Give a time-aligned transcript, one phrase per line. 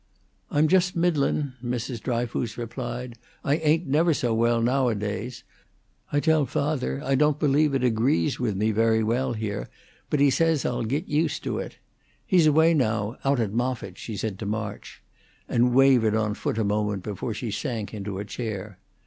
[0.49, 2.01] "I'm just middlin'," Mrs.
[2.01, 3.19] Dryfoos replied.
[3.45, 5.43] "I ain't never so well, nowadays.
[6.11, 9.69] I tell fawther I don't believe it agrees with me very well here,
[10.09, 11.77] but he says I'll git used to it.
[12.25, 15.03] He's away now, out at Moffitt," she said to March,
[15.47, 18.79] and wavered on foot a moment before she sank into a chair.